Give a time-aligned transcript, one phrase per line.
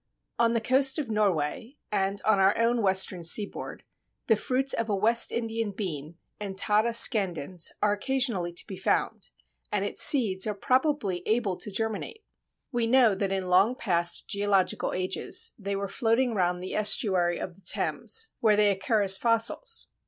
[0.39, 3.83] On the coast of Norway, and on our own western seaboard,
[4.25, 9.29] the fruits of a West Indian bean (Entada scandens) are occasionally to be found,
[9.71, 12.23] and its seeds are probably able to germinate.
[12.71, 17.53] We know that in long past geological ages they were floating round the estuary of
[17.53, 19.85] the Thames, where they occur as fossils.